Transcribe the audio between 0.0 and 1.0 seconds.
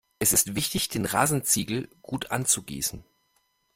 Es ist wichtig,